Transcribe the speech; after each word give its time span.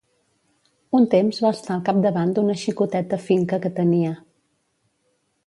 Un 0.99 1.03
temps 1.13 1.41
va 1.45 1.51
estar 1.55 1.71
al 1.75 1.83
capdavant 1.89 2.33
d'una 2.39 2.57
xicoteta 2.63 3.21
finca 3.27 3.61
que 3.67 3.73
tenia. 3.83 4.17